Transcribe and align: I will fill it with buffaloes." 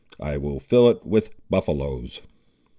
I 0.19 0.35
will 0.37 0.59
fill 0.59 0.89
it 0.89 1.05
with 1.05 1.29
buffaloes." 1.47 2.21